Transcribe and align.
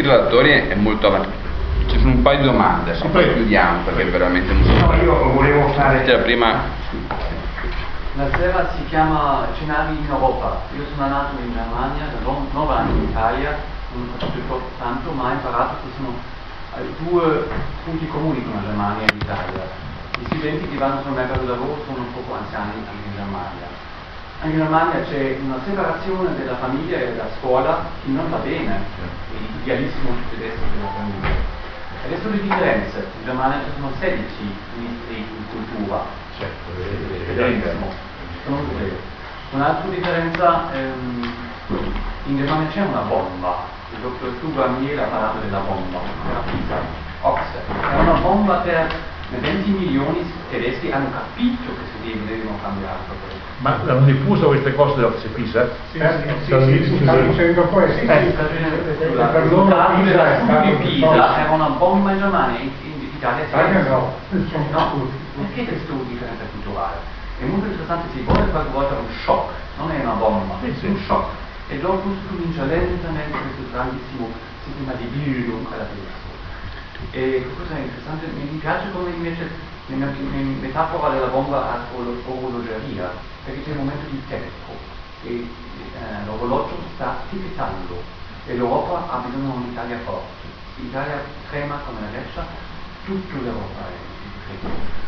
i 0.00 0.02
relatori 0.02 0.50
è 0.50 0.74
molto 0.74 1.06
avanti. 1.06 1.36
Ci 1.86 1.98
sono 1.98 2.12
un 2.12 2.22
paio 2.22 2.38
di 2.38 2.44
domande, 2.44 2.96
ma 3.02 3.08
poi 3.10 3.34
chiudiamo 3.34 3.82
perché 3.84 4.02
è 4.02 4.10
veramente 4.10 4.52
non 4.52 4.64
so. 4.64 4.86
No, 4.86 4.94
io 5.02 5.32
volevo 5.32 5.68
fare... 5.74 6.06
La 6.06 6.18
prima 6.18 6.62
La 8.14 8.28
sera 8.36 8.70
si 8.76 8.84
chiama 8.86 9.46
Scenari 9.54 9.96
in 9.96 10.06
Europa. 10.08 10.62
Io 10.76 10.84
sono 10.94 11.08
nato 11.08 11.36
in 11.42 11.52
Germania, 11.52 12.04
da 12.12 12.18
no- 12.22 12.46
nove 12.52 12.74
anni 12.74 12.98
in 12.98 13.08
Italia, 13.10 13.56
non 13.92 14.08
ho 14.14 14.18
fatto 14.18 14.70
tanto, 14.78 15.10
ma 15.12 15.28
ho 15.28 15.32
imparato 15.32 15.74
che 15.82 15.90
sono 15.96 16.14
eh, 16.76 16.94
due 17.04 17.48
punti 17.84 18.06
comuni 18.08 18.42
con 18.44 18.54
la 18.54 18.62
Germania 18.68 19.06
e 19.06 19.12
l'Italia. 19.12 19.88
Gli 20.18 20.24
studenti 20.26 20.68
che 20.68 20.76
vanno 20.76 21.02
sul 21.02 21.12
mercato 21.12 21.40
del 21.40 21.50
lavoro 21.50 21.82
sono 21.86 21.98
un 21.98 22.12
poco 22.12 22.34
anziani 22.34 22.72
anche 22.76 23.08
in 23.08 23.14
Germania. 23.14 23.79
In 24.42 24.56
Germania 24.56 25.04
c'è 25.04 25.36
una 25.42 25.60
separazione 25.66 26.34
della 26.34 26.56
famiglia 26.56 26.96
e 26.96 27.10
della 27.10 27.28
scuola 27.38 27.84
che 28.02 28.10
non 28.10 28.30
va 28.30 28.38
bene, 28.38 28.80
l'idealismo 29.58 30.16
tedesco 30.30 30.64
della 30.72 30.90
famiglia. 30.96 31.28
Adesso 32.06 32.30
le 32.30 32.40
differenze, 32.40 33.06
in 33.18 33.24
Germania 33.26 33.60
ci 33.64 33.70
sono 33.74 33.92
16 34.00 34.24
ministri 34.76 35.16
in 35.18 35.44
cultura, 35.50 36.04
federalismo, 37.26 37.92
sono 38.44 38.62
due. 38.62 38.96
Un'altra 39.50 39.90
differenza, 39.90 40.72
ehm, 40.72 41.32
in 42.24 42.36
Germania 42.38 42.68
c'è 42.68 42.80
una 42.80 43.02
bomba, 43.02 43.64
il 43.92 44.00
dottor 44.00 44.32
Stuba 44.38 44.64
ha 44.64 45.08
parlato 45.08 45.38
della 45.40 45.58
bomba, 45.58 45.98
della 46.26 46.40
pizza, 46.50 46.76
Oxford, 47.20 47.92
è 47.92 47.98
una 47.98 48.18
bomba 48.20 48.54
per 48.60 48.90
20 49.38 49.70
milioni 49.70 50.32
tedeschi 50.50 50.90
hanno 50.90 51.10
capito 51.10 51.70
che 51.76 51.84
si 51.92 51.98
deve- 52.02 52.26
devono 52.36 52.58
cambiare. 52.62 52.98
Ma 53.58 53.78
hanno 53.86 54.04
diffuso 54.04 54.48
queste 54.48 54.74
cose 54.74 54.96
della 54.96 55.08
Pisa? 55.34 55.68
Sì, 55.92 55.98
sì, 56.00 56.04
sì, 56.44 56.84
sì, 56.84 56.98
sta 57.02 57.16
dicendo 57.20 57.62
questo. 57.62 58.00
Eh, 58.10 58.30
sta 58.32 58.42
dicendo 58.48 59.06
sulla- 59.06 59.26
per 59.26 59.46
loro 59.52 59.64
Pisa 60.02 60.36
è 60.36 60.42
stato 60.42 60.76
Pisa 60.78 61.38
era 61.38 61.50
una 61.52 61.68
bomba 61.68 62.12
in 62.12 62.18
Germania, 62.18 62.58
in, 62.58 62.70
in 62.82 63.10
Italia 63.14 63.88
no, 63.88 64.18
No, 64.70 65.08
perché 65.36 65.64
questo 65.64 65.92
differenza 66.08 66.44
culturale? 66.52 66.96
È 67.38 67.44
molto 67.44 67.66
interessante, 67.66 68.08
si 68.14 68.22
vuole 68.22 68.50
qualche 68.50 68.70
volta 68.72 68.94
un 68.94 69.12
shock, 69.24 69.52
non 69.78 69.90
è 69.92 70.00
una 70.02 70.12
bomba, 70.12 70.54
Sì, 70.62 70.70
è 70.70 70.74
sì. 70.74 70.86
un 70.86 70.96
shock. 71.06 71.28
E 71.68 71.78
dopo 71.78 72.10
si 72.10 72.18
comincia 72.28 72.64
lentamente 72.64 73.30
questo 73.30 73.62
grandissimo 73.72 74.28
sistema 74.64 74.92
di 74.94 75.04
Bildung 75.04 75.66
alla 75.72 75.84
tedesco. 75.84 76.29
E 77.12 77.46
cosa 77.56 77.76
è 77.76 77.80
interessante, 77.80 78.26
mi 78.26 78.58
piace 78.58 78.90
come 78.92 79.10
invece 79.10 79.48
nella 79.86 80.06
nella 80.06 80.58
metafora 80.60 81.10
della 81.14 81.26
bomba 81.26 81.72
a 81.72 81.78
oro- 81.94 82.22
orologeria, 82.26 83.10
perché 83.44 83.62
c'è 83.64 83.70
un 83.72 83.78
momento 83.78 84.06
di 84.10 84.22
tempo 84.28 84.72
e 85.24 85.30
eh, 85.34 86.26
l'orologio 86.26 86.76
sta 86.94 87.16
ticketando 87.28 88.02
e 88.46 88.54
l'Europa 88.54 89.10
ha 89.10 89.18
bisogno 89.26 89.52
di 89.56 89.64
un'Italia 89.64 89.98
forte. 90.04 90.46
L'Italia 90.76 91.22
trema 91.50 91.80
come 91.84 92.00
la 92.00 92.08
Grecia, 92.08 92.46
tutta 93.04 93.34
l'Europa 93.34 93.80
è. 93.88 94.08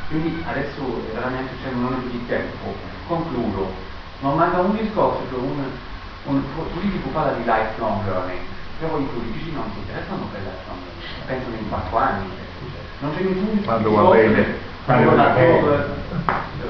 Quindi 0.09 0.43
adesso 0.47 0.83
veramente 1.13 1.53
c'è 1.63 1.73
un 1.73 1.83
momento 1.83 2.09
di 2.09 2.27
tempo. 2.27 2.75
Concludo. 3.07 3.73
Non 4.21 4.37
manca 4.37 4.61
un 4.61 4.77
discorso 4.77 5.23
che 5.29 5.35
un, 5.35 5.65
un 6.27 6.43
politico 6.73 7.09
parla 7.09 7.33
di 7.33 7.45
lifelong 7.45 8.05
learning, 8.05 8.41
però 8.79 8.99
i 8.99 9.09
politici 9.13 9.53
non 9.53 9.65
si 9.73 9.79
interessano 9.79 10.27
per 10.31 10.41
lifelong 10.41 10.79
learning, 10.79 10.92
pensano 11.27 11.57
in 11.57 11.69
quattro 11.69 11.97
anni. 11.97 12.31
Non 13.01 13.15
c'è 13.15 13.23
nessun 13.23 13.63
Quando 13.65 13.91
va 13.91 14.11
bene. 14.11 14.71
quando 14.85 15.15
la 15.15 15.35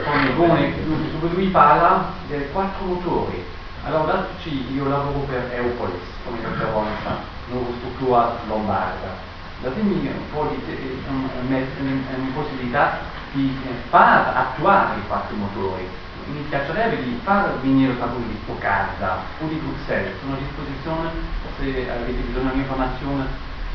Formigoni, 0.03 0.75
dove 1.21 1.35
lui 1.35 1.47
parla 1.49 2.13
dei 2.27 2.51
quattro 2.53 2.85
motori. 2.87 3.45
Allora, 3.85 4.13
dateci, 4.13 4.73
io 4.75 4.89
lavoro 4.89 5.19
per 5.21 5.51
Eupolis, 5.53 6.01
come 6.25 6.39
referenza, 6.41 7.19
nuova 7.49 7.71
struttura 7.79 8.37
lombarda. 8.47 9.31
Datemi 9.61 10.07
un 10.07 10.31
po' 10.33 10.49
di 10.51 12.33
possibilità 12.35 12.99
di 13.33 13.57
eh, 13.65 13.75
far 13.89 14.33
attuare 14.35 14.99
i 14.99 15.07
quattro 15.07 15.37
motori. 15.37 15.89
Mi 16.27 16.45
piacerebbe 16.49 17.03
di 17.03 17.19
far 17.25 17.59
venire 17.61 17.97
qualcuno 17.97 18.27
di 18.27 18.39
Stoccarda 18.45 19.19
o 19.41 19.47
di 19.47 19.57
Bruxelles, 19.57 20.15
sono 20.21 20.35
a 20.35 20.39
disposizione 20.39 21.11
se 21.59 21.91
avete 21.91 22.21
bisogno 22.21 22.53
di 22.53 22.59
informazione 22.59 23.27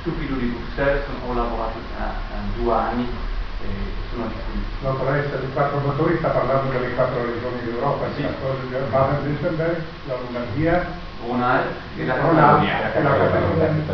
stupido 0.08 0.36
di 0.36 0.46
Bruxelles, 0.56 1.04
ho 1.28 1.34
lavorato 1.34 1.80
da 1.98 2.06
da 2.08 2.40
due 2.56 2.74
anni 2.74 3.04
e 3.04 3.68
sono 4.10 4.24
a 4.24 4.28
disposizione. 4.28 4.66
Dottoressa 4.80 5.36
di 5.36 5.52
quattro 5.52 5.80
motori 5.80 6.16
sta 6.18 6.30
parlando 6.30 6.72
delle 6.72 6.94
quattro 6.94 7.26
regioni 7.26 7.60
d'Europa, 7.66 8.06
Sì. 8.16 8.24
Baden-Württemberg, 8.24 9.82
la 10.08 10.16
Lombardia, 10.16 10.86
Ronald 11.26 11.66
e 11.98 12.06
la 12.06 12.16
Ronald 12.16 12.38
Catalogna. 12.38 12.94
e 12.94 13.04
la 13.04 13.10
Catalogna. 13.18 13.86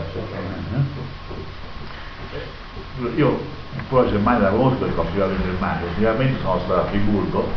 Io 3.15 3.29
un 3.75 3.87
po' 3.89 4.01
la 4.01 4.09
Germania 4.09 4.41
la 4.43 4.49
conosco 4.49 4.77
perché 4.85 4.99
ho 4.99 5.03
studiato 5.05 5.31
in 5.31 5.41
Germania, 5.41 5.87
ultimamente 5.87 6.39
sono 6.41 6.59
stato 6.59 6.81
a 6.81 6.85
Friburgo 6.85 7.47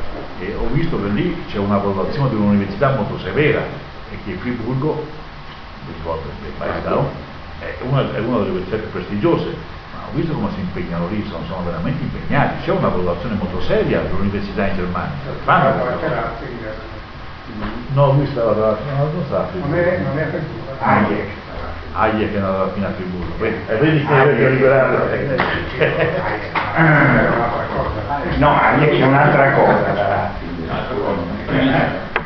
e 0.41 0.55
ho 0.55 0.67
visto 0.73 0.97
che 1.03 1.09
lì 1.09 1.45
c'è 1.51 1.59
una 1.59 1.77
valutazione 1.77 2.31
di 2.31 2.37
un'università 2.37 2.95
molto 2.95 3.19
severa 3.19 3.61
e 4.11 4.17
che 4.25 4.33
Friburgo, 4.37 4.95
mi 5.87 5.93
ricordo 5.95 6.23
che 6.43 6.49
paese 6.57 6.81
stavo, 6.81 7.11
è 7.59 7.77
una, 7.81 8.03
è 8.15 8.19
una 8.19 8.39
delle 8.39 8.51
università 8.51 8.77
più 8.77 8.91
prestigiose, 8.91 9.45
ma 9.93 10.09
ho 10.09 10.13
visto 10.13 10.33
come 10.35 10.51
si 10.55 10.61
impegnano 10.61 11.09
lì, 11.09 11.25
sono, 11.29 11.45
sono 11.47 11.63
veramente 11.65 12.03
impegnati, 12.03 12.65
c'è 12.65 12.71
una 12.73 12.89
valutazione 12.89 13.37
molto 13.37 13.61
seria 13.63 14.01
dell'università 14.01 14.67
in 14.67 14.77
Germania. 14.77 15.15
Fanno. 15.45 16.35
No, 17.95 18.13
lui 18.13 18.27
stava 18.27 18.53
da, 18.53 18.77
no, 18.97 19.11
non 19.13 19.25
sta 19.27 19.39
a 19.39 19.47
Non 19.55 19.75
è, 19.75 19.99
non 19.99 20.19
è 20.19 20.25
Friburgo. 20.27 20.77
Hayek. 20.79 21.29
Hayek 21.93 22.35
è 22.35 22.73
fino 22.75 22.87
a 22.87 22.91
Friburgo, 22.91 23.37
vedi, 23.39 23.57
e 23.67 23.77
vedi 23.77 24.05
che 24.05 24.21
è 24.21 24.51
liberato. 24.51 24.97
Ah, 26.75 26.77
è 26.77 27.29
un'altra 27.29 27.65
cosa. 27.75 28.01
No, 28.37 28.55
Hayek 28.55 29.01
è 29.01 29.07
un'altra 29.07 29.53
cosa. 29.53 30.35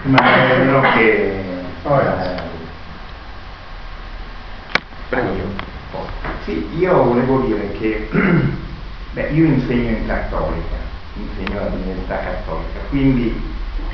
Ma 0.03 0.19
è 0.19 0.57
quello 0.57 0.81
che... 0.81 1.45
Prego. 5.11 5.43
Sì, 6.45 6.65
io 6.79 7.03
volevo 7.03 7.41
dire 7.41 7.73
che 7.73 8.09
beh, 9.13 9.31
io 9.31 9.45
insegno 9.45 9.91
in 9.91 10.07
cattolica, 10.07 10.77
insegno 11.15 11.61
all'università 11.61 12.19
cattolica, 12.21 12.79
quindi 12.91 13.35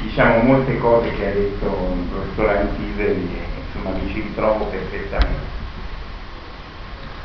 diciamo 0.03 0.43
molte 0.43 0.77
cose 0.78 1.10
che 1.15 1.27
ha 1.27 1.32
detto 1.32 1.65
il 1.65 2.09
professor 2.10 2.49
Antise, 2.50 3.16
insomma 3.72 3.97
mi 3.97 4.12
ci 4.12 4.21
ritrovo 4.21 4.66
perfettamente. 4.66 5.54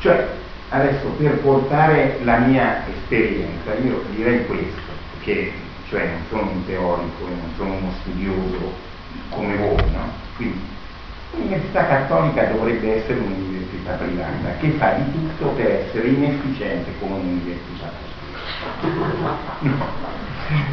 Cioè, 0.00 0.26
adesso 0.70 1.06
per 1.18 1.38
portare 1.40 2.18
la 2.22 2.38
mia 2.38 2.86
esperienza, 2.88 3.74
io 3.74 4.02
direi 4.14 4.46
questo, 4.46 4.90
che 5.22 5.52
cioè 5.90 6.06
non 6.06 6.22
sono 6.30 6.50
un 6.50 6.64
teorico, 6.64 7.26
non 7.26 7.52
sono 7.56 7.74
uno 7.74 7.92
studioso 8.00 8.72
come 9.28 9.54
voi, 9.56 9.90
no? 9.92 10.10
Quindi 10.36 10.60
l'università 11.32 11.86
cattolica 11.86 12.44
dovrebbe 12.44 12.96
essere 12.96 13.18
un'università 13.18 13.92
privata 13.92 14.56
che 14.60 14.68
fa 14.78 14.92
di 14.92 15.12
tutto 15.12 15.48
per 15.50 15.70
essere 15.86 16.08
inefficiente 16.08 16.92
come 16.98 17.14
un'università. 17.14 17.90
No. 19.60 20.10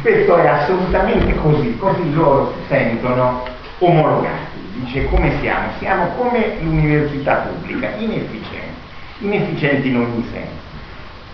Questo 0.02 0.36
è 0.36 0.46
assolutamente 0.46 1.34
così, 1.36 1.76
così 1.76 2.12
loro 2.12 2.54
si 2.54 2.66
sentono 2.68 3.44
omologati. 3.78 4.58
Dice 4.74 5.06
come 5.06 5.38
siamo? 5.40 5.68
Siamo 5.78 6.06
come 6.16 6.56
l'università 6.60 7.34
pubblica, 7.36 7.90
inefficienti, 7.96 8.80
inefficienti 9.20 9.88
in 9.88 9.96
ogni 9.96 10.26
senso. 10.30 10.68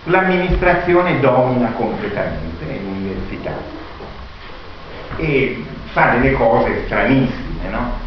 L'amministrazione 0.05 1.19
domina 1.21 1.71
completamente 1.73 2.81
l'università 2.83 3.53
e 5.17 5.65
fa 5.93 6.11
delle 6.11 6.33
cose 6.33 6.83
stranissime, 6.85 7.69
no? 7.71 8.06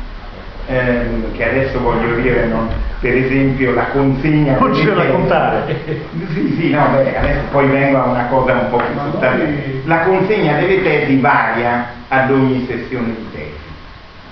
Ehm, 0.72 1.32
che 1.34 1.50
adesso 1.50 1.80
voglio 1.80 2.14
dire, 2.22 2.46
no? 2.46 2.68
per 3.00 3.16
esempio 3.16 3.74
la 3.74 3.86
consegna... 3.86 4.56
Non 4.60 4.76
ci 4.76 4.86
delle- 4.86 5.04
raccontare. 5.08 5.76
Sì, 6.32 6.56
sì, 6.60 6.70
no, 6.70 6.90
beh, 6.92 7.18
adesso 7.18 7.40
poi 7.50 7.66
vengo 7.70 7.98
a 7.98 8.06
una 8.06 8.26
cosa 8.26 8.54
un 8.54 8.70
po' 8.70 8.78
più 8.78 9.20
noi- 9.20 9.82
La 9.86 10.02
consegna 10.02 10.60
delle 10.60 10.84
tesi 10.84 11.20
varia 11.20 11.88
ad 12.10 12.30
ogni 12.30 12.68
sessione 12.68 13.08
di 13.08 13.26
tesi, 13.32 13.58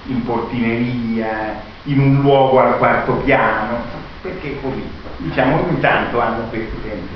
in 0.10 0.24
portineria, 0.26 1.56
in 1.86 2.00
un 2.02 2.22
luogo 2.22 2.60
al 2.60 2.78
quarto 2.78 3.14
piano, 3.14 3.80
perché 4.22 4.60
così, 4.62 4.88
diciamo, 5.18 5.64
ogni 5.64 5.80
tanto 5.80 6.20
hanno 6.20 6.44
questi 6.50 6.82
tempi. 6.84 7.16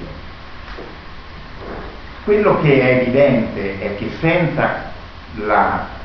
Quello 2.24 2.60
che 2.62 2.82
è 2.82 3.02
evidente 3.02 3.80
è 3.82 3.96
che 3.98 4.10
senza 4.20 4.90
la 5.36 6.00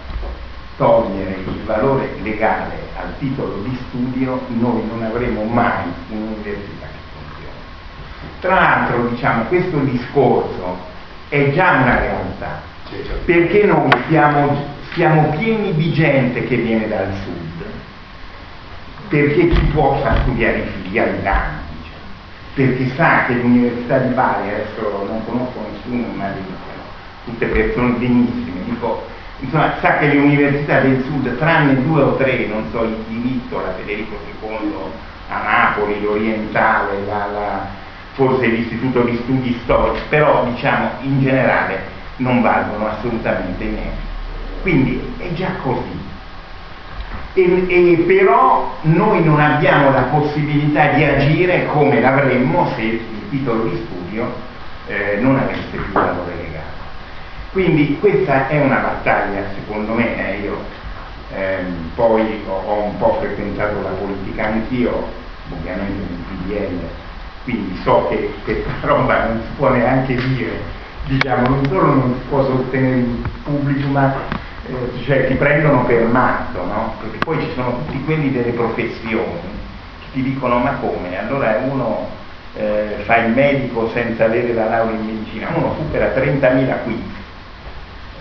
togliere 0.76 1.36
il 1.46 1.62
valore 1.64 2.10
legale 2.22 2.88
al 2.96 3.16
titolo 3.18 3.62
di 3.62 3.76
studio, 3.88 4.40
noi 4.48 4.82
non 4.86 5.02
avremo 5.02 5.44
mai 5.44 5.84
un'università 6.08 6.86
che 6.86 6.98
funziona. 7.12 7.54
Tra 8.40 8.54
l'altro, 8.54 9.08
diciamo, 9.08 9.44
questo 9.44 9.78
discorso 9.78 10.78
è 11.28 11.52
già 11.52 11.72
una 11.72 11.98
realtà, 11.98 12.60
perché 13.24 13.64
noi 13.64 13.90
siamo, 14.08 14.64
siamo 14.92 15.30
pieni 15.30 15.74
di 15.74 15.92
gente 15.92 16.44
che 16.44 16.56
viene 16.56 16.88
dal 16.88 17.12
sud, 17.24 17.64
perché 19.08 19.48
chi 19.48 19.60
può 19.72 20.00
fa 20.02 20.20
studiare 20.22 20.58
i 20.58 20.82
figli 20.82 20.98
a 20.98 21.06
Milano, 21.06 21.64
perché 22.54 22.88
sa 22.94 23.24
che 23.26 23.34
l'Università 23.34 23.98
di 23.98 24.14
Bari, 24.14 24.48
adesso 24.48 25.04
non 25.06 25.24
conosco 25.24 25.60
nessuno, 25.70 26.06
ma 26.14 26.28
dicono 26.30 26.64
tutte 27.24 27.46
persone 27.46 27.98
benissime, 27.98 28.64
dico, 28.64 29.14
insomma, 29.40 29.74
sa 29.80 29.98
che 29.98 30.06
le 30.06 30.18
università 30.18 30.80
del 30.80 31.02
sud, 31.04 31.36
tranne 31.36 31.82
due 31.82 32.02
o 32.02 32.16
tre, 32.16 32.46
non 32.46 32.64
so, 32.70 32.82
il 32.84 32.96
diritto, 33.08 33.60
la 33.60 33.74
Federico 33.74 34.16
II 34.42 34.74
a 35.28 35.42
Napoli, 35.42 36.00
l'Orientale, 36.00 37.04
la, 37.06 37.26
la, 37.32 37.66
forse 38.12 38.46
l'Istituto 38.46 39.02
di 39.02 39.16
Studi 39.22 39.58
Storici, 39.62 40.02
però 40.08 40.44
diciamo 40.44 40.90
in 41.02 41.20
generale 41.20 41.94
non 42.16 42.40
valgono 42.40 42.88
assolutamente 42.88 43.64
niente. 43.64 44.04
Quindi 44.62 45.14
è 45.18 45.32
già 45.34 45.50
così. 45.62 46.04
E, 47.34 47.66
e, 47.68 47.96
però 48.06 48.74
noi 48.82 49.22
non 49.22 49.38
abbiamo 49.38 49.90
la 49.90 50.02
possibilità 50.04 50.92
di 50.92 51.04
agire 51.04 51.66
come 51.66 52.00
l'avremmo 52.00 52.72
se 52.74 52.82
il 52.82 53.00
titolo 53.28 53.64
di 53.64 53.84
studio 53.84 54.32
eh, 54.86 55.18
non 55.20 55.36
avesse 55.36 55.66
più 55.70 55.92
valore 55.92 56.34
legale. 56.36 56.55
Quindi 57.56 57.96
questa 58.00 58.48
è 58.48 58.60
una 58.60 58.80
battaglia, 58.80 59.40
secondo 59.54 59.94
me, 59.94 60.14
eh, 60.14 60.40
io 60.40 60.58
ehm, 61.32 61.88
poi 61.94 62.42
ho, 62.46 62.52
ho, 62.52 62.82
un 62.82 62.98
po' 62.98 63.16
frequentato 63.18 63.80
la 63.80 63.96
politica 63.98 64.48
anch'io, 64.48 65.08
ovviamente 65.50 65.90
nel 65.90 66.18
PDL, 66.28 66.78
quindi 67.44 67.80
so 67.82 68.08
che 68.10 68.30
questa 68.44 68.70
roba 68.82 69.28
non 69.28 69.40
si 69.40 69.48
può 69.56 69.70
neanche 69.70 70.16
dire, 70.16 70.50
diciamo, 71.06 71.48
non 71.48 71.66
solo 71.68 71.94
non 71.94 72.14
si 72.18 72.28
può 72.28 72.44
sostenere 72.44 72.96
in 72.96 73.24
pubblico, 73.42 73.88
ma 73.88 74.14
eh, 74.68 75.02
cioè 75.04 75.26
ti 75.26 75.34
prendono 75.36 75.86
per 75.86 76.04
matto, 76.08 76.62
no? 76.62 76.92
Perché 77.00 77.16
poi 77.24 77.40
ci 77.40 77.52
sono 77.54 77.84
tutti 77.86 78.04
quelli 78.04 78.32
delle 78.32 78.50
professioni 78.50 79.40
che 80.00 80.06
ti 80.12 80.22
dicono 80.22 80.58
ma 80.58 80.72
come? 80.72 81.18
Allora 81.18 81.58
uno 81.64 82.06
eh, 82.54 82.98
fa 83.06 83.16
il 83.24 83.32
medico 83.32 83.88
senza 83.94 84.26
avere 84.26 84.52
la 84.52 84.68
laurea 84.68 84.94
in 84.94 85.06
medicina, 85.06 85.48
uno 85.54 85.74
supera 85.78 86.12
30.000 86.14 86.82
quiz, 86.84 87.15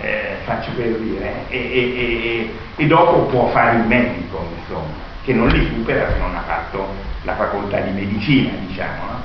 eh, 0.06 0.36
faccio 0.44 0.70
per 0.76 0.98
dire, 1.00 1.46
e, 1.50 1.58
e, 1.58 1.96
e, 1.98 2.54
e, 2.76 2.86
dopo 2.86 3.24
può 3.24 3.48
fare 3.48 3.78
il 3.78 3.86
medico, 3.88 4.48
insomma, 4.60 4.94
che 5.24 5.34
non 5.34 5.48
li 5.48 5.66
supera 5.66 6.12
se 6.12 6.20
non 6.20 6.36
ha 6.36 6.44
fatto 6.46 6.88
la 7.24 7.34
facoltà 7.34 7.80
di 7.80 7.92
medicina, 7.92 8.52
diciamo, 8.68 9.04
no? 9.10 9.22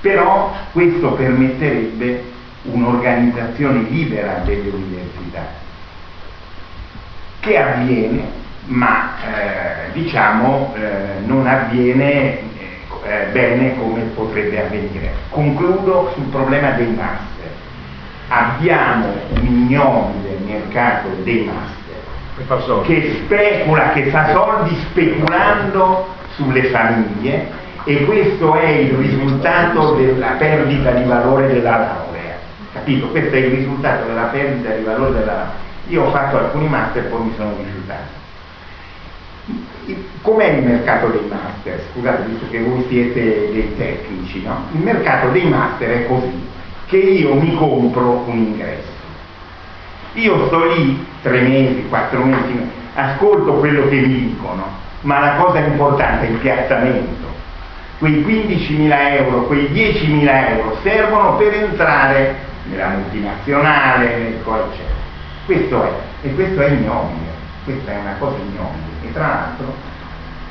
Però 0.00 0.54
questo 0.72 1.12
permetterebbe 1.12 2.32
un'organizzazione 2.62 3.82
libera 3.90 4.40
delle 4.44 4.70
università 4.70 5.62
che 7.40 7.58
avviene, 7.58 8.22
ma 8.66 9.12
eh, 9.22 9.92
diciamo 9.92 10.74
eh, 10.74 11.20
non 11.26 11.46
avviene 11.46 12.38
eh, 13.04 13.26
bene 13.32 13.76
come 13.76 14.00
potrebbe 14.14 14.64
avvenire. 14.64 15.12
Concludo 15.28 16.12
sul 16.14 16.24
problema 16.24 16.70
dei 16.70 16.86
master. 16.86 17.33
Abbiamo 18.36 19.12
un 19.36 19.46
ignobile 19.46 20.38
mercato 20.44 21.08
dei 21.22 21.44
master 21.44 22.82
che 22.84 23.20
specula, 23.24 23.92
che 23.92 24.06
fa 24.06 24.32
soldi 24.32 24.76
speculando 24.90 26.08
sulle 26.34 26.64
famiglie 26.64 27.48
e 27.84 28.04
questo 28.04 28.54
è 28.56 28.66
il 28.66 28.94
risultato 28.94 29.94
della 29.94 30.30
perdita 30.38 30.90
di 30.90 31.04
valore 31.04 31.46
della 31.46 31.76
laurea. 31.78 32.36
Capito? 32.72 33.08
Questo 33.08 33.36
è 33.36 33.38
il 33.38 33.54
risultato 33.54 34.06
della 34.06 34.24
perdita 34.24 34.70
di 34.70 34.82
valore 34.82 35.12
della 35.12 35.32
laurea 35.32 35.64
io 35.88 36.04
ho 36.04 36.10
fatto 36.10 36.38
alcuni 36.38 36.68
master 36.68 37.04
e 37.04 37.08
poi 37.08 37.24
mi 37.24 37.32
sono 37.36 37.54
rifiutato. 37.58 38.22
Com'è 40.22 40.46
il 40.46 40.64
mercato 40.64 41.08
dei 41.08 41.28
master? 41.28 41.82
Scusate, 41.92 42.22
visto 42.22 42.46
che 42.48 42.62
voi 42.62 42.86
siete 42.88 43.50
dei 43.52 43.74
tecnici, 43.76 44.42
no? 44.42 44.68
Il 44.72 44.80
mercato 44.80 45.28
dei 45.28 45.46
master 45.46 45.90
è 45.90 46.06
così, 46.06 46.48
che 46.86 46.96
io 46.96 47.34
mi 47.34 47.54
compro 47.54 48.24
un 48.26 48.36
ingresso. 48.36 48.92
Io 50.14 50.46
sto 50.46 50.64
lì 50.74 51.06
tre 51.22 51.40
mesi, 51.40 51.86
quattro 51.88 52.24
mesi, 52.24 52.70
ascolto 52.94 53.54
quello 53.54 53.88
che 53.88 53.96
mi 53.96 54.28
dicono, 54.28 54.64
ma 55.02 55.20
la 55.20 55.34
cosa 55.36 55.58
importante 55.58 56.26
è 56.26 56.30
il 56.30 56.36
piazzamento. 56.36 57.32
Quei 57.98 58.22
15.000 58.24 59.16
euro, 59.16 59.42
quei 59.46 59.68
10.000 59.70 60.56
euro 60.56 60.78
servono 60.82 61.36
per 61.36 61.54
entrare 61.54 62.36
nella 62.64 62.88
multinazionale, 62.88 64.16
nel 64.18 64.34
eccetera. 64.34 65.02
Questo 65.46 65.82
è, 65.84 65.90
e 66.22 66.34
questo 66.34 66.60
è 66.60 66.68
ignobile, 66.68 67.30
questa 67.64 67.92
è 67.92 67.98
una 67.98 68.14
cosa 68.18 68.36
ignobile 68.36 68.94
e 69.02 69.12
tra 69.12 69.26
l'altro 69.26 69.74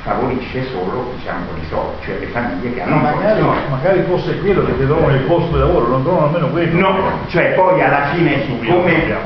favorisce 0.04 0.66
solo 0.70 1.12
diciamo, 1.16 1.46
i 1.58 1.66
soldi, 1.70 2.04
cioè 2.04 2.18
le 2.18 2.26
famiglie 2.26 2.74
che 2.74 2.82
hanno 2.82 2.96
magari, 2.96 3.42
magari 3.70 4.02
fosse 4.02 4.38
quello 4.38 4.64
che 4.66 4.78
ti 4.78 4.84
trovano 4.84 5.14
il 5.14 5.22
posto 5.22 5.52
di 5.52 5.58
lavoro, 5.58 5.88
non 5.88 6.02
trovano 6.02 6.26
nemmeno 6.26 6.48
quello. 6.50 6.78
No, 6.78 7.18
cioè 7.28 7.54
poi 7.54 7.80
alla 7.80 8.12
fine 8.12 8.44
siccome, 8.44 9.16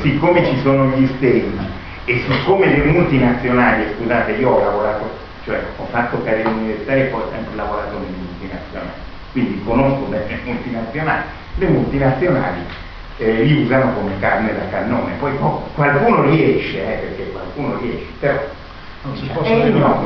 siccome 0.00 0.46
ci 0.46 0.60
sono 0.60 0.90
gli 0.94 1.08
stage 1.16 1.76
e 2.04 2.22
siccome 2.28 2.66
le 2.66 2.84
multinazionali, 2.84 3.84
scusate, 3.96 4.32
io 4.32 4.48
ho 4.48 4.64
lavorato, 4.64 5.10
cioè 5.44 5.60
ho 5.76 5.86
fatto 5.90 6.22
carriera 6.22 6.50
universitaria 6.50 7.04
e 7.04 7.06
poi 7.08 7.20
ho 7.20 7.30
sempre 7.32 7.56
lavorato 7.56 7.98
nelle 7.98 8.16
multinazionali, 8.16 8.90
quindi 9.32 9.62
conosco 9.64 10.06
le 10.08 10.40
multinazionali, 10.44 11.22
le 11.56 11.66
multinazionali 11.66 12.60
eh, 13.18 13.42
li 13.42 13.64
usano 13.64 13.92
come 13.92 14.12
carne 14.20 14.54
da 14.54 14.68
cannone, 14.70 15.14
poi 15.18 15.32
oh, 15.40 15.66
qualcuno 15.74 16.22
riesce, 16.22 16.78
eh, 16.78 16.96
perché 16.98 17.32
qualcuno 17.32 17.76
riesce, 17.78 18.06
però 18.20 18.38
non 19.08 19.16
si 19.16 19.26
può 19.32 19.42
dire 19.42 19.70
no, 19.70 20.02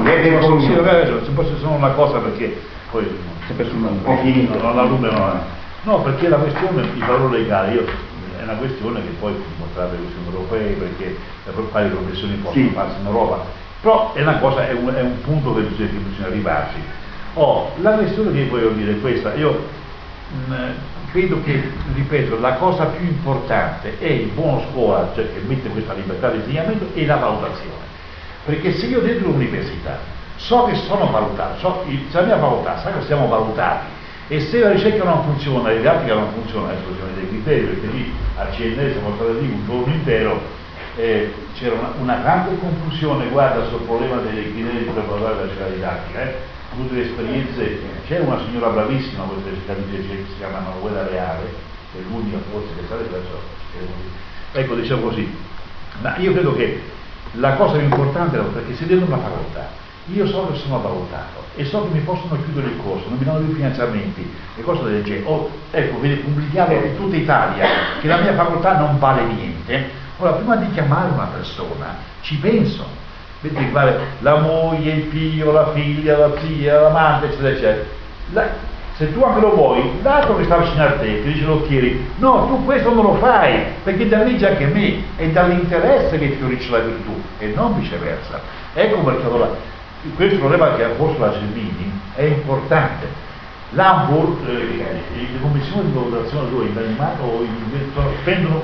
sì, 0.61 0.75
ragione, 0.75 1.25
si 1.25 1.31
può 1.31 1.45
solo 1.45 1.71
una 1.71 1.91
cosa 1.91 2.19
perché 2.19 2.61
poi 2.91 3.07
sempre 3.47 3.69
sul 3.69 3.85
ho 3.85 4.17
finito, 4.19 4.61
non 4.61 4.77
la 4.77 4.85
lume 4.85 5.11
no, 5.11 5.41
no, 5.83 6.03
perché 6.03 6.29
la 6.29 6.37
questione, 6.37 6.83
il 6.83 7.05
valore 7.05 7.39
legale, 7.39 7.73
io, 7.73 7.85
è 8.39 8.43
una 8.43 8.55
questione 8.55 9.01
che 9.03 9.11
poi 9.19 9.33
si 9.35 9.53
può 9.57 9.67
trarre 9.75 9.93
le 9.93 10.03
questioni 10.03 10.27
europee 10.29 10.73
perché 10.75 11.17
le 11.45 11.53
professioni 11.53 12.35
possono 12.37 12.69
sì. 12.69 12.73
farsi 12.73 13.01
in 13.01 13.07
Europa, 13.07 13.45
però 13.81 14.13
è 14.13 14.23
una 14.23 14.39
cosa, 14.39 14.69
è 14.69 14.73
un, 14.73 14.95
è 14.95 15.01
un 15.01 15.21
punto 15.23 15.55
che 15.55 15.63
bisogna, 15.63 15.89
che 15.89 15.97
bisogna 15.97 16.27
arrivarci. 16.27 16.77
Oh, 17.35 17.71
la 17.81 17.93
questione 17.93 18.33
che 18.33 18.47
voglio 18.49 18.71
dire 18.71 18.93
è 18.93 19.01
questa, 19.01 19.35
io 19.35 19.65
mh, 20.47 20.55
credo 21.11 21.43
che, 21.43 21.63
ripeto, 21.95 22.39
la 22.39 22.55
cosa 22.55 22.85
più 22.87 23.07
importante 23.07 23.99
è 23.99 24.07
il 24.07 24.29
buono 24.29 24.63
scuola, 24.71 25.11
cioè 25.15 25.33
che 25.33 25.41
mette 25.47 25.69
questa 25.71 25.95
libertà 25.95 26.29
di 26.31 26.39
insegnamento, 26.39 26.89
e 26.95 27.07
la 27.07 27.17
valutazione. 27.17 27.91
Perché 28.45 28.73
se 28.73 28.87
io 28.87 29.01
dentro 29.01 29.31
l'università 29.31 29.99
so 30.37 30.65
che 30.65 30.75
sono 30.75 31.11
valutato, 31.11 31.59
so, 31.59 31.85
la 32.11 32.23
mia 32.23 32.39
facoltà 32.39 32.79
sa 32.79 32.93
che 32.93 33.05
siamo 33.05 33.29
valutati, 33.29 33.87
e 34.29 34.41
se 34.41 34.59
la 34.61 34.71
ricerca 34.71 35.05
non 35.05 35.25
funziona, 35.25 35.69
la 35.69 35.77
didattica 35.77 36.15
non 36.15 36.33
funziona, 36.33 36.71
adesso 36.71 36.89
bisogna 36.89 37.13
dei 37.15 37.29
criteri, 37.29 37.67
perché 37.67 37.87
lì 37.87 38.13
al 38.37 38.51
CNR 38.51 38.91
siamo 38.93 39.15
stati 39.15 39.41
lì 39.41 39.53
un 39.53 39.65
giorno 39.67 39.93
intero, 39.93 40.41
eh, 40.97 41.33
c'era 41.55 41.75
una, 41.75 41.93
una, 41.99 42.17
grande 42.17 42.59
confusione, 42.59 43.29
guarda, 43.29 43.67
sul 43.69 43.83
problema 43.83 44.17
dei 44.17 44.53
criteri 44.53 44.85
per 44.85 45.05
valutare 45.05 45.35
la 45.35 45.43
ricerca 45.43 45.69
didattica. 45.69 46.23
Eh 46.23 46.51
tutte 46.77 46.95
le 46.95 47.03
esperienze, 47.03 47.81
c'è 48.07 48.19
una 48.21 48.39
signora 48.45 48.69
bravissima 48.69 49.25
questa 49.25 49.51
cittadina 49.51 49.91
che 49.91 50.25
si 50.29 50.37
chiama 50.39 50.61
Manuela 50.61 51.07
Reale, 51.07 51.45
che 51.93 51.99
è 51.99 52.03
l'unica 52.09 52.39
forse 52.51 52.75
che 52.75 52.83
sa 52.89 52.95
adesso, 52.95 53.41
ecco 54.53 54.75
diciamo 54.75 55.03
così, 55.03 55.37
ma 56.01 56.17
io 56.17 56.33
credo 56.33 56.55
che 56.55 56.81
la 57.33 57.55
cosa 57.55 57.77
più 57.77 57.85
importante 57.85 58.39
è 58.39 58.43
perché 58.43 58.75
se 58.75 58.87
dentro 58.87 59.07
una 59.07 59.23
facoltà, 59.23 59.69
io 60.07 60.27
so 60.27 60.49
che 60.51 60.59
sono 60.59 60.81
valutato 60.81 61.45
e 61.55 61.65
so 61.65 61.83
che 61.83 61.95
mi 61.95 62.01
possono 62.01 62.37
chiudere 62.43 62.69
il 62.69 62.81
corso, 62.83 63.09
non 63.09 63.19
mi 63.19 63.25
danno 63.25 63.39
più 63.39 63.55
finanziamenti 63.55 64.29
e 64.57 64.63
cose 64.63 64.83
del 64.85 65.03
genere. 65.03 65.25
O, 65.27 65.51
ecco, 65.71 65.97
pubblichiamo 65.97 66.73
in 66.73 66.97
tutta 66.97 67.17
Italia 67.17 67.67
che 68.01 68.07
la 68.09 68.19
mia 68.19 68.35
facoltà 68.35 68.79
non 68.79 68.99
vale 68.99 69.25
niente, 69.25 69.91
ora 70.19 70.33
prima 70.33 70.57
di 70.57 70.71
chiamare 70.73 71.11
una 71.11 71.27
persona 71.27 71.97
ci 72.21 72.37
penso, 72.37 73.01
Vedi 73.43 73.71
vale 73.73 73.99
la 74.21 74.37
moglie, 74.37 74.93
il 74.93 75.03
figlio, 75.11 75.51
la 75.51 75.73
figlia, 75.73 76.17
la 76.17 76.31
zia, 76.39 76.81
l'amante, 76.81 77.27
eccetera, 77.27 77.49
eccetera. 77.49 77.85
La, 78.31 78.49
se 79.03 79.13
tu 79.13 79.21
anche 79.25 79.41
lo 79.41 79.55
vuoi, 79.55 79.99
dato 80.01 80.37
che 80.37 80.45
sta 80.45 80.59
vicino 80.59 80.85
a 80.85 80.93
te, 80.93 81.23
ti 81.23 81.33
dice 81.33 81.45
l'occhieri, 81.45 82.09
no, 82.19 82.47
tu 82.47 82.65
questo 82.65 82.95
non 82.95 83.05
lo 83.05 83.15
fai, 83.15 83.65
perché 83.83 84.09
danneggia 84.09 84.51
anche 84.51 84.67
me, 84.67 85.03
è 85.17 85.27
dall'interesse 85.31 86.19
che 86.19 86.29
fiorisce 86.39 86.71
la 86.71 86.79
virtù, 86.79 87.21
e 87.39 87.53
non 87.53 87.77
viceversa. 87.81 88.41
Ecco 88.75 89.01
perché 89.01 89.25
allora, 89.25 89.51
questo 90.15 90.39
problema 90.39 90.75
che 90.75 90.85
ha 90.85 90.91
posto 90.91 91.19
la 91.19 91.33
Gelmini 91.33 92.01
è 92.15 92.23
importante. 92.23 93.31
L'Ambur, 93.71 94.37
eh, 94.47 94.53
le 94.53 95.41
commissioni 95.41 95.91
di 95.91 95.93
valutazione 95.99 96.51
dove 96.51 96.67
in 96.67 96.75
Danimarca 96.75 97.23
o 97.23 97.43
in, 97.43 98.11
spendono, 98.21 98.63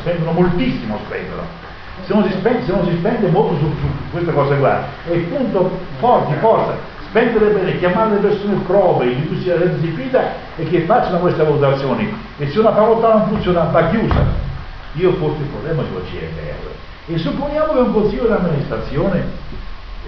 spendono 0.00 0.32
moltissimo, 0.32 0.98
spendono 1.06 1.68
se 2.06 2.14
non 2.14 2.24
si 2.24 2.32
spende, 2.32 2.72
non 2.72 2.84
si 2.86 2.96
spende 2.96 3.28
molto 3.28 3.56
su, 3.58 3.66
su, 3.66 3.86
questa 4.10 4.32
cosa 4.32 4.54
qua, 4.56 4.84
è 5.06 5.12
il 5.12 5.22
punto 5.24 5.78
forte, 5.98 6.34
forza, 6.36 6.74
spendere 7.10 7.50
bene, 7.50 7.78
chiamare 7.78 8.14
le 8.14 8.28
persone 8.28 8.54
prove, 8.66 9.06
in 9.06 9.26
cui 9.26 9.40
sia 9.42 9.56
si 9.80 9.88
fida 9.88 10.32
e 10.56 10.64
che 10.68 10.82
facciano 10.82 11.18
queste 11.18 11.42
valutazioni. 11.42 12.12
E 12.38 12.48
se 12.48 12.58
una 12.60 12.72
facoltà 12.72 13.14
non 13.14 13.28
funziona 13.28 13.64
va 13.64 13.88
chiusa. 13.88 14.48
Io 14.94 15.12
forse 15.14 15.42
il 15.42 15.48
problema 15.48 15.82
sulla 15.84 16.00
CNR. 16.04 17.12
E 17.12 17.18
supponiamo 17.18 17.72
che 17.72 17.78
un 17.78 17.92
consiglio 17.92 18.26
di 18.26 18.32
amministrazione, 18.32 19.24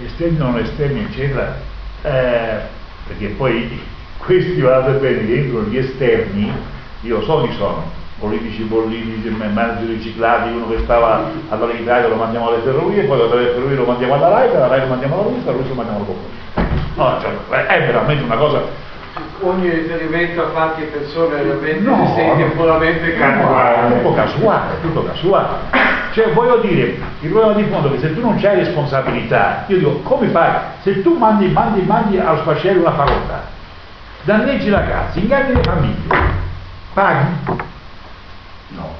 esterni 0.05 0.41
o 0.41 0.45
non 0.45 0.59
esterni, 0.59 1.01
eccetera, 1.01 1.57
eh, 2.03 2.61
perché 3.09 3.29
poi 3.37 3.81
questi 4.19 4.61
guardate 4.61 4.99
bene 4.99 5.27
che 5.27 5.51
gli 5.69 5.77
esterni, 5.77 6.53
io 7.01 7.23
so 7.23 7.43
chi 7.43 7.53
sono, 7.57 7.83
politici 8.21 8.63
bollini, 8.63 9.29
manager 9.31 9.89
riciclati, 9.89 10.51
uno 10.51 10.69
che 10.69 10.79
stava 10.85 11.29
all'Italia 11.49 12.07
lo 12.07 12.15
mandiamo 12.15 12.49
alle 12.49 12.63
ferrovie, 12.63 13.03
poi 13.03 13.19
dalle 13.19 13.51
ferrovie 13.51 13.77
lo 13.77 13.85
mandiamo 13.85 14.15
alla 14.15 14.29
RAI, 14.29 14.53
dalla 14.53 14.69
RAI 14.69 14.81
lo 14.83 14.87
mandiamo 14.87 15.15
alla 15.15 15.23
Russia, 15.25 15.43
dalla 15.43 15.57
Russia 15.57 15.71
lo 15.71 15.83
mandiamo 15.83 15.99
alla 15.99 16.07
Popolo. 16.07 16.62
No, 16.95 17.19
cioè, 17.21 17.67
è 17.67 17.87
veramente 17.87 18.25
una 18.25 18.37
cosa 18.37 18.91
ogni 19.43 19.69
riferimento 19.69 20.43
a 20.43 20.51
fatti 20.51 20.83
e 20.83 20.85
persone 20.87 21.43
realmente 21.43 21.81
No, 21.89 21.97
no. 21.97 22.51
puramente 22.55 23.15
casuale. 23.17 23.97
tutto 23.97 24.15
casuale, 24.15 24.81
tutto 24.81 25.05
casuale. 25.05 25.49
Cioè 26.13 26.33
voglio 26.33 26.59
dire, 26.59 26.99
il 27.21 27.31
problema 27.31 27.53
di 27.55 27.65
fondo 27.65 27.89
è 27.89 27.93
che 27.93 27.99
se 28.01 28.15
tu 28.15 28.21
non 28.21 28.39
c'hai 28.39 28.57
responsabilità, 28.57 29.65
io 29.67 29.79
dico, 29.79 30.01
come 30.03 30.29
fai? 30.29 30.51
Se 30.83 31.03
tu 31.03 31.17
mandi, 31.17 31.49
mandi, 31.49 31.83
mandi 31.83 32.19
allo 32.19 32.39
spacciere 32.39 32.79
una 32.79 32.93
facoltà, 32.93 33.45
danneggi 34.23 34.69
la 34.69 34.85
casa, 34.85 35.19
inganni 35.19 35.55
le 35.55 35.63
famiglie, 35.63 36.17
paghi? 36.93 37.27
No. 38.69 38.95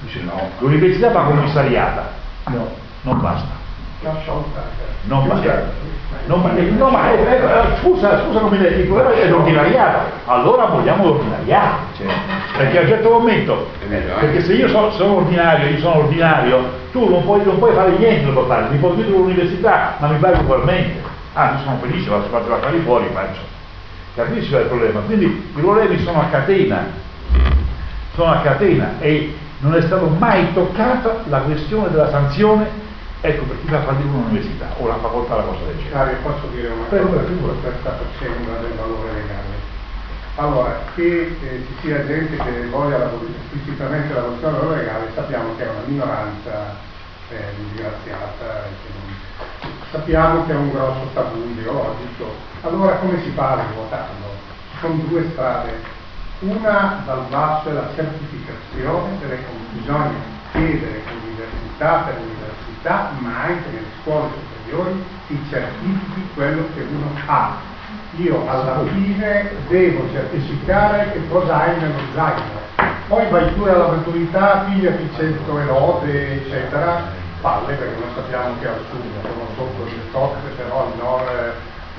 Dice 0.00 0.20
no. 0.22 0.50
L'università 0.58 1.10
va 1.10 1.22
commissariata? 1.22 2.10
No, 2.48 2.68
non 3.02 3.20
basta. 3.20 3.54
Lascia 4.00 4.32
stare. 4.50 5.84
Non 6.26 6.40
ma- 6.40 6.52
no, 6.52 6.88
ma 6.88 7.12
eh, 7.12 7.78
scusa, 7.80 8.24
scusa 8.24 8.40
come 8.40 8.58
dire, 8.58 8.70
il 8.70 8.86
problema 8.86 9.12
è 9.12 9.28
l'ordinariato, 9.28 9.98
allora 10.24 10.64
vogliamo 10.66 11.04
l'ordinariato, 11.04 11.76
cioè, 11.96 12.06
perché 12.56 12.78
a 12.78 12.80
un 12.82 12.86
certo 12.88 13.10
momento, 13.10 13.68
eh? 13.88 13.96
perché 14.18 14.42
se 14.42 14.54
io 14.54 14.68
sono, 14.68 14.90
sono 14.90 15.16
ordinario, 15.18 15.68
io 15.68 15.78
sono 15.78 15.98
ordinario, 15.98 16.70
tu 16.90 17.08
non 17.08 17.22
puoi, 17.24 17.44
non 17.44 17.58
puoi 17.58 17.74
fare 17.74 17.92
niente 17.96 18.24
per 18.24 18.34
portare, 18.34 18.68
mi 18.70 18.78
puoi 18.78 18.94
chiudere 18.94 19.16
l'università, 19.16 19.96
ma 19.98 20.08
mi 20.08 20.18
paghi 20.18 20.40
ugualmente. 20.40 21.00
Ah, 21.34 21.52
io 21.52 21.58
sono 21.64 21.78
felice, 21.80 22.10
vado 22.10 22.24
faccio 22.24 22.48
la 22.48 22.58
fare 22.58 22.78
fuori, 22.78 23.08
faccio. 23.12 23.40
Capisci 24.14 24.52
il 24.52 24.66
problema? 24.68 25.00
Quindi 25.00 25.26
i 25.26 25.60
problemi 25.60 25.98
sono 26.02 26.22
a 26.22 26.24
catena, 26.24 26.86
sono 28.14 28.30
a 28.32 28.40
catena 28.40 28.94
e 28.98 29.36
non 29.58 29.74
è 29.74 29.82
stata 29.82 30.06
mai 30.06 30.52
toccata 30.54 31.22
la 31.28 31.38
questione 31.40 31.90
della 31.90 32.10
sanzione 32.10 32.84
ecco 33.26 33.44
per 33.44 33.60
chi 33.60 33.68
fa 33.68 33.82
fallire 33.82 34.08
un'università 34.08 34.66
o 34.78 34.86
la 34.86 34.98
facoltà 34.98 35.36
la 35.36 35.42
cosa 35.42 35.64
del 35.66 35.76
genere. 35.76 35.94
Mario, 35.94 36.16
posso 36.22 36.46
dire 36.54 36.68
una 36.68 36.84
Prego, 36.88 37.08
cosa 37.10 37.60
questa 37.60 37.98
faccenda 37.98 38.52
del 38.60 38.72
valore 38.72 39.12
legale? 39.12 39.54
Allora, 40.36 40.78
che 40.94 41.36
eh, 41.40 41.64
ci 41.66 41.74
sia 41.80 42.06
gente 42.06 42.36
che 42.36 42.66
voglia 42.68 42.98
la, 42.98 43.10
esplicitamente 43.44 44.12
la 44.12 44.20
del 44.20 44.38
valore 44.38 44.76
legale, 44.76 45.10
sappiamo 45.14 45.56
che 45.56 45.64
è 45.64 45.68
una 45.70 45.86
minoranza 45.86 46.76
eh, 47.30 47.54
disgraziata, 47.56 48.68
che 48.82 48.88
non- 48.92 49.74
sappiamo 49.90 50.44
che 50.46 50.52
è 50.52 50.56
un 50.56 50.70
grosso 50.70 51.08
tabù 51.14 51.42
ideologico. 51.50 52.34
Allora 52.62 52.96
come 52.96 53.22
si 53.22 53.30
fa 53.30 53.52
a 53.52 53.64
votarlo? 53.74 54.28
Ci 54.72 54.78
sono 54.80 54.94
due 55.08 55.26
strade. 55.32 55.94
Una 56.40 57.02
dal 57.06 57.24
basso 57.30 57.70
è 57.70 57.72
la 57.72 57.88
certificazione, 57.94 59.18
delle 59.20 59.42
con- 59.46 59.66
bisogna 59.72 60.20
chiedere 60.52 61.02
che 61.02 61.12
l'università 61.12 62.04
per 62.04 62.14
l'università, 62.14 62.35
ma 63.20 63.42
anche 63.42 63.68
nelle 63.70 63.86
scuole 64.02 64.28
superiori, 64.32 65.04
si 65.26 65.38
certifichi 65.50 66.28
quello 66.34 66.68
che 66.74 66.82
uno 66.82 67.10
ha. 67.26 67.56
Io 68.16 68.48
alla 68.48 68.82
fine 68.92 69.50
devo 69.68 70.08
certificare 70.12 71.12
che 71.12 71.28
cosa 71.28 71.62
hai 71.62 71.78
nello 71.80 72.00
zaino. 72.14 72.64
Poi 73.08 73.28
vai 73.30 73.50
pure 73.52 73.72
alla 73.72 73.88
maturità, 73.88 74.64
pigliati 74.66 75.08
100 75.16 75.58
erode, 75.58 76.32
eccetera, 76.32 77.02
palle 77.40 77.74
perché 77.74 77.94
noi 78.00 78.10
sappiamo 78.14 78.54
che 78.60 78.66
al 78.68 78.84
sud 78.90 79.02
sono 79.22 79.46
sotto 79.56 79.86
il 79.86 80.00
tot, 80.12 80.36
però 80.56 80.86
al 80.86 80.98
nord 80.98 81.52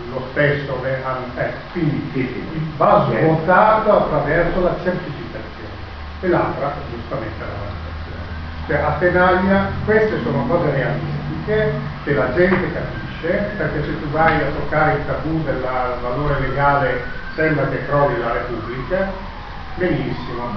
lo 0.10 0.22
stesso. 0.32 0.84
eh, 0.84 1.54
quindi 1.72 2.74
va 2.78 3.08
svuotato 3.10 3.98
attraverso 3.98 4.62
la 4.62 4.76
certificazione. 4.84 5.76
E 6.22 6.28
l'altra, 6.28 6.74
giustamente, 6.90 7.40
la. 7.40 7.87
Cioè, 8.68 8.76
a 8.76 8.96
Tenaglia 9.00 9.70
queste 9.86 10.22
sono 10.24 10.44
cose 10.46 10.70
realistiche 10.72 11.72
che 12.04 12.14
la 12.14 12.34
gente 12.34 12.74
capisce, 12.74 13.56
perché 13.56 13.84
se 13.86 14.02
tu 14.02 14.10
vai 14.10 14.36
a 14.36 14.52
toccare 14.60 14.98
il 14.98 15.06
tabù 15.06 15.42
del 15.44 15.66
valore 16.02 16.40
legale 16.42 17.02
sembra 17.34 17.68
che 17.70 17.86
crolli 17.88 18.20
la 18.20 18.34
Repubblica, 18.34 19.08
benissimo, 19.76 20.52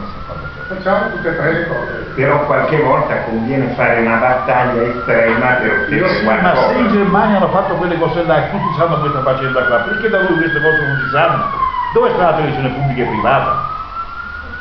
facciamo 0.67 1.11
tutte 1.11 1.29
e 1.29 1.37
tre 1.37 1.53
le 1.53 1.69
cose. 1.69 1.93
Però 2.17 2.47
qualche 2.47 2.83
volta 2.83 3.15
conviene 3.23 3.75
fare 3.75 4.01
una 4.01 4.17
battaglia 4.17 4.83
estrema 4.83 5.47
per 5.61 5.83
ottenere 5.83 6.09
sì, 6.09 6.25
ma 6.25 6.33
se 6.33 6.41
in 6.41 6.43
qualcosa. 6.43 6.89
Germania 6.89 7.37
hanno 7.37 7.51
fatto 7.51 7.75
quelle 7.75 7.97
cose 7.97 8.25
là 8.25 8.45
e 8.45 8.51
tutti 8.51 8.77
sanno 8.77 8.99
questa 8.99 9.23
faccenda 9.23 9.63
qua, 9.67 9.77
perché 9.83 10.09
da 10.09 10.23
noi 10.23 10.37
queste 10.37 10.61
cose 10.61 10.85
non 10.85 10.99
si 10.99 11.11
sanno? 11.11 11.45
Dove 11.93 12.11
sta 12.11 12.25
la 12.25 12.35
televisione 12.35 12.69
pubblica 12.71 13.03
e 13.03 13.07
privata? 13.07 13.70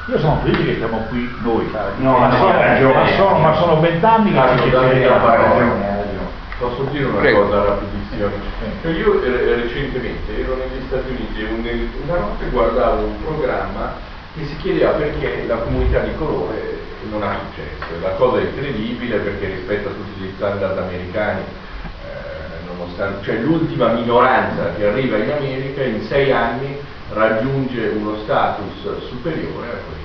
Io 0.10 0.18
sono 0.18 0.40
felice 0.44 0.66
che 0.66 0.76
siamo 0.78 1.06
qui 1.10 1.30
noi, 1.44 1.70
No, 1.98 2.18
ma, 2.18 2.28
ma 2.30 2.38
sono, 2.38 2.52
ragione. 2.52 2.94
ma 2.94 3.08
sono, 3.16 3.38
ma 3.38 3.54
sono 3.56 3.80
vent'anni 3.80 4.32
che 4.32 4.64
ci 4.64 4.70
parola. 4.72 5.98
Posso 6.58 6.84
dire 6.92 7.06
una 7.06 7.20
Prego. 7.20 7.44
cosa 7.44 7.64
rapidissima? 7.64 8.30
Cioè, 8.82 8.92
io 8.92 9.24
eh, 9.24 9.56
recentemente 9.56 10.42
ero 10.42 10.56
negli 10.58 10.84
Stati 10.88 11.10
Uniti 11.12 11.40
e 11.40 11.44
un- 11.46 11.90
una 12.10 12.20
notte 12.20 12.50
guardavo 12.50 13.06
un 13.06 13.24
programma 13.24 13.94
che 14.36 14.46
si 14.46 14.58
chiedeva 14.58 14.92
perché 14.92 15.46
la 15.48 15.56
comunità 15.58 16.00
di 16.00 16.14
colore 16.16 16.80
non 17.10 17.22
ha 17.24 17.38
successo. 17.48 18.02
La 18.02 18.10
cosa 18.16 18.40
è 18.40 18.42
incredibile 18.44 19.18
perché 19.18 19.46
rispetto 19.46 19.90
a 19.90 19.92
tutti 19.92 20.20
gli 20.22 20.32
standard 20.36 20.78
americani, 20.78 21.42
eh, 21.42 22.66
nonostante, 22.68 23.24
cioè 23.24 23.36
l'ultima 23.36 23.94
minoranza 23.94 24.74
che 24.76 24.88
arriva 24.88 25.18
in 25.18 25.32
America 25.32 25.84
in 25.84 26.02
sei 26.02 26.32
anni 26.32 26.78
raggiunge 27.14 27.88
uno 27.96 28.18
status 28.24 29.08
superiore 29.08 29.68
a 29.68 29.78
quello 29.86 29.99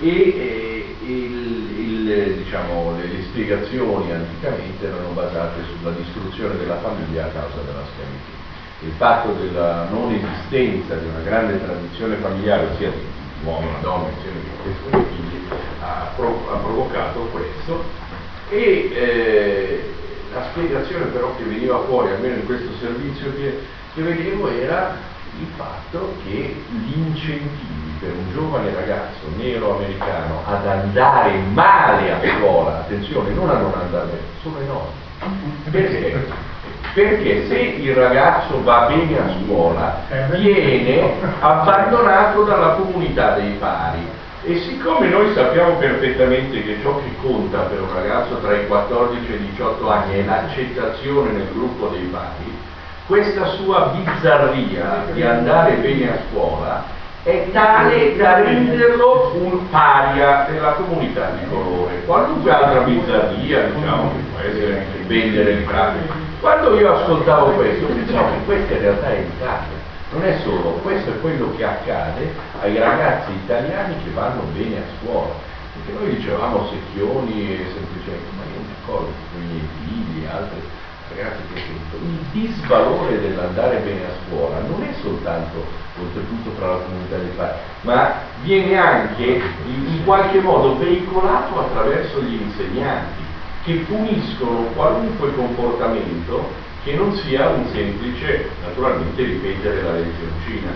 e 0.00 0.08
eh, 0.08 0.96
il- 1.04 1.68
il, 1.78 2.34
diciamo, 2.42 2.96
le, 2.96 3.06
le 3.06 3.22
spiegazioni 3.30 4.12
anticamente 4.12 4.86
erano 4.86 5.10
basate 5.12 5.60
sulla 5.76 5.92
distruzione 5.92 6.56
della 6.56 6.78
famiglia 6.80 7.26
a 7.26 7.28
causa 7.28 7.60
della 7.66 7.84
schiavitù. 7.92 8.38
Il 8.82 8.92
fatto 8.96 9.32
della 9.34 9.88
non 9.90 10.10
esistenza 10.12 10.94
di 10.94 11.06
una 11.06 11.20
grande 11.20 11.60
tradizione 11.62 12.16
familiare, 12.16 12.68
ossia 12.72 12.90
di 12.90 13.44
uomo, 13.44 13.68
una 13.68 13.78
donna 13.82 14.08
insieme 14.08 14.40
che 14.40 14.62
crescono 14.62 15.02
i 15.02 15.06
figli, 15.14 15.48
ha, 15.80 16.12
pro- 16.16 16.50
ha 16.50 16.56
provocato 16.58 17.20
questo 17.30 17.84
e 18.48 18.90
eh, 18.92 19.94
la 20.32 20.44
spiegazione 20.50 21.06
però 21.06 21.36
che 21.36 21.44
veniva 21.44 21.84
fuori, 21.84 22.12
almeno 22.12 22.36
in 22.36 22.46
questo 22.46 22.72
servizio 22.80 23.32
che, 23.34 23.58
che 23.94 24.02
vedevo, 24.02 24.48
era 24.48 24.96
il 25.40 25.46
fatto 25.56 26.14
che 26.24 26.54
gli 26.68 26.98
incentivi 26.98 27.80
per 27.98 28.12
un 28.12 28.32
giovane 28.32 28.72
ragazzo 28.74 29.28
nero 29.36 29.76
americano 29.76 30.42
ad 30.46 30.66
andare 30.66 31.32
male 31.52 32.12
a 32.12 32.18
scuola, 32.38 32.78
attenzione, 32.80 33.30
non 33.30 33.48
a 33.50 33.58
non 33.58 33.72
andare 33.74 34.06
bene, 34.06 34.20
sono 34.42 34.58
enormi. 34.58 35.00
Perché? 35.70 36.48
Perché 36.94 37.46
se 37.46 37.58
il 37.58 37.94
ragazzo 37.94 38.62
va 38.62 38.86
bene 38.86 39.18
a 39.18 39.34
scuola, 39.44 40.00
viene 40.30 41.12
abbandonato 41.40 42.44
dalla 42.44 42.74
comunità 42.74 43.34
dei 43.34 43.52
pari. 43.58 44.18
E 44.42 44.58
siccome 44.60 45.08
noi 45.08 45.34
sappiamo 45.34 45.74
perfettamente 45.74 46.62
che 46.62 46.78
ciò 46.80 46.96
che 46.96 47.14
conta 47.20 47.58
per 47.60 47.82
un 47.82 47.92
ragazzo 47.92 48.38
tra 48.38 48.56
i 48.56 48.66
14 48.66 49.32
e 49.32 49.34
i 49.36 49.50
18 49.50 49.90
anni 49.90 50.14
è 50.14 50.24
l'accettazione 50.24 51.32
nel 51.32 51.48
gruppo 51.52 51.88
dei 51.88 52.04
pari, 52.04 52.49
questa 53.10 53.44
sua 53.56 53.92
bizzarria 53.96 55.06
di 55.12 55.20
andare 55.24 55.74
bene 55.78 56.12
a 56.12 56.18
scuola 56.30 56.84
è 57.24 57.50
tale 57.50 58.16
da 58.16 58.36
renderlo 58.36 59.32
un 59.34 59.68
paria 59.68 60.46
della 60.48 60.74
comunità 60.74 61.30
di 61.30 61.44
colore. 61.50 62.04
Qualunque 62.06 62.52
altra 62.52 62.82
bizzarria, 62.82 63.64
diciamo, 63.64 64.12
che 64.12 64.18
può 64.30 64.38
essere 64.38 64.86
vendere 65.08 65.50
il 65.50 65.66
crack. 65.66 65.96
Quando 66.38 66.78
io 66.78 66.94
ascoltavo 66.94 67.50
questo, 67.50 67.86
pensavo 67.86 68.30
che 68.30 68.44
questa 68.44 68.74
in 68.74 68.80
realtà 68.80 69.08
è 69.08 69.18
l'Italia. 69.18 69.78
Non 70.12 70.24
è 70.24 70.38
solo, 70.44 70.78
questo 70.82 71.10
è 71.10 71.20
quello 71.20 71.52
che 71.56 71.64
accade 71.64 72.32
ai 72.60 72.78
ragazzi 72.78 73.32
italiani 73.32 73.94
che 74.04 74.10
vanno 74.14 74.42
bene 74.54 74.76
a 74.76 74.82
scuola. 75.02 75.34
Perché 75.74 76.00
noi 76.00 76.14
dicevamo 76.14 76.68
secchioni 76.70 77.54
e 77.54 77.66
semplicemente, 77.74 78.30
ma 78.36 78.42
io 78.54 78.60
mi 78.60 78.74
accorgo 78.80 79.12
con 79.32 79.42
i 79.42 79.46
miei 79.46 79.68
figli 79.82 80.26
altri 80.32 80.60
ragazzi 81.14 81.42
che 81.52 81.60
sento, 81.60 81.96
il 82.04 82.18
disvalore 82.32 83.20
dell'andare 83.20 83.78
bene 83.78 84.04
a 84.06 84.12
scuola 84.26 84.60
non 84.60 84.82
è 84.82 84.92
soltanto 85.02 85.64
oltretutto 86.00 86.50
tra 86.56 86.68
la 86.68 86.76
comunità 86.76 87.16
dei 87.16 87.32
pari, 87.36 87.58
ma 87.82 88.14
viene 88.42 88.76
anche 88.76 89.40
in, 89.66 90.04
qualche 90.04 90.40
modo 90.40 90.78
veicolato 90.78 91.60
attraverso 91.60 92.22
gli 92.22 92.40
insegnanti 92.40 93.22
che 93.64 93.74
puniscono 93.86 94.70
qualunque 94.74 95.34
comportamento 95.34 96.48
che 96.82 96.94
non 96.94 97.14
sia 97.16 97.48
un 97.48 97.66
semplice, 97.72 98.48
naturalmente, 98.64 99.22
ripetere 99.22 99.82
la 99.82 99.92
legioncina. 99.92 100.70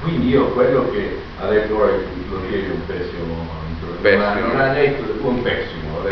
Quindi 0.00 0.28
io 0.28 0.46
quello 0.52 0.90
che 0.90 1.20
ha 1.40 1.48
detto 1.48 1.76
ora 1.76 1.92
lo 1.92 2.40
chiede 2.48 2.70
un 2.70 2.86
pessimo 2.86 3.56
Pessimo. 4.00 4.46
non 4.46 4.60
ha- 4.60 4.72
detto 4.72 5.26
un 5.26 5.42
pessimo, 5.42 6.02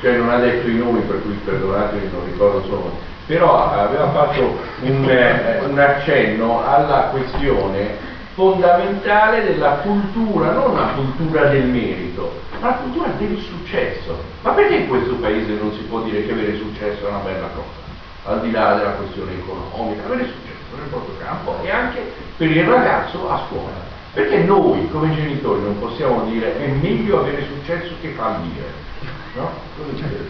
cioè 0.00 0.16
non 0.16 0.30
ha 0.30 0.38
detto 0.38 0.68
i 0.68 0.76
nomi 0.76 1.00
per 1.00 1.22
cui 1.22 1.38
perdonatemi, 1.44 2.10
non 2.12 2.24
ricordo 2.24 2.62
solo 2.66 3.08
però 3.30 3.70
aveva 3.70 4.10
fatto 4.10 4.58
un, 4.80 5.08
eh, 5.08 5.60
un 5.64 5.78
accenno 5.78 6.66
alla 6.66 7.10
questione 7.12 7.96
fondamentale 8.34 9.44
della 9.44 9.82
cultura, 9.84 10.50
non 10.50 10.74
la 10.74 10.94
cultura 10.96 11.44
del 11.44 11.66
merito, 11.66 12.40
ma 12.58 12.70
la 12.70 12.74
cultura 12.74 13.10
del 13.18 13.38
successo. 13.38 14.20
Ma 14.42 14.50
perché 14.50 14.74
in 14.74 14.88
questo 14.88 15.14
paese 15.14 15.52
non 15.60 15.72
si 15.74 15.82
può 15.82 16.00
dire 16.00 16.26
che 16.26 16.32
avere 16.32 16.56
successo 16.56 17.06
è 17.06 17.08
una 17.08 17.18
bella 17.18 17.48
cosa, 17.54 18.32
al 18.32 18.40
di 18.40 18.50
là 18.50 18.74
della 18.74 18.90
questione 18.92 19.30
economica, 19.34 20.06
avere 20.06 20.24
successo 20.24 20.76
nel 20.76 20.88
proprio 20.88 21.14
campo 21.24 21.56
e 21.62 21.70
anche 21.70 22.12
per 22.36 22.50
il 22.50 22.64
ragazzo 22.64 23.30
a 23.30 23.46
scuola? 23.46 23.88
Perché 24.12 24.38
noi 24.38 24.88
come 24.90 25.14
genitori 25.14 25.60
non 25.62 25.78
possiamo 25.78 26.24
dire 26.24 26.58
è 26.58 26.66
meglio 26.66 27.20
avere 27.20 27.44
successo 27.44 27.94
che 28.00 28.08
fallire? 28.08 28.88
No? 29.34 29.50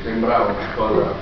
Sembrava 0.02 0.44
una 0.46 0.66
cosa. 0.76 1.12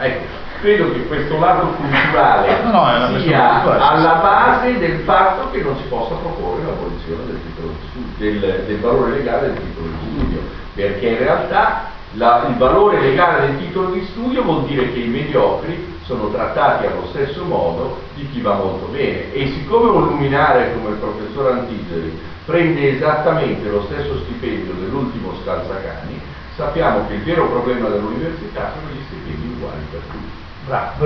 Ecco, 0.00 0.24
credo 0.60 0.92
che 0.92 1.06
questo 1.06 1.38
lato 1.38 1.66
culturale 1.68 2.62
No, 2.64 2.70
no, 2.70 3.18
sia 3.20 3.48
culturale. 3.62 3.82
alla 3.82 4.12
base 4.14 4.78
del 4.78 5.00
fatto 5.00 5.50
che 5.50 5.62
non 5.62 5.76
si 5.78 5.84
possa 5.88 6.14
proporre 6.16 6.62
l'abolizione 6.64 7.22
del, 7.26 7.40
del, 8.40 8.64
del 8.66 8.78
valore 8.80 9.12
legale 9.12 9.48
del 9.52 9.60
titolo 9.62 9.86
di 9.88 9.96
studio, 10.20 10.40
perché 10.74 11.06
in 11.08 11.18
realtà 11.18 11.90
la- 12.14 12.44
il 12.48 12.56
valore 12.56 13.00
legale 13.00 13.46
del 13.46 13.58
titolo 13.58 13.90
di 13.90 14.04
studio 14.10 14.42
vuol 14.42 14.64
dire 14.66 14.92
che 14.92 14.98
i 14.98 15.08
mediocri 15.08 15.90
sono 16.04 16.28
trattati 16.30 16.86
allo 16.86 17.06
stesso 17.10 17.44
modo 17.44 18.00
di 18.14 18.28
chi 18.30 18.40
va 18.42 18.54
molto 18.54 18.86
bene 18.86 19.32
e 19.32 19.46
siccome 19.48 19.88
un 19.90 20.04
luminare 20.08 20.74
come 20.74 20.90
il 20.90 20.96
professor 20.96 21.52
Antiseri 21.52 22.20
prende 22.44 22.96
esattamente 22.96 23.68
lo 23.68 23.84
stesso 23.88 24.18
stipendio 24.24 24.74
dell'ultimo 24.74 25.32
scalzacani, 25.42 26.20
sappiamo 26.56 27.06
che 27.06 27.14
il 27.14 27.22
vero 27.22 27.48
problema 27.48 27.88
dell'università 27.88 28.72
sono 28.74 28.92
gli 28.92 29.02
stipendi 29.06 29.54
uguali 29.56 29.82
per 29.90 30.00
tutti. 30.00 30.40
Bravo. 30.66 31.00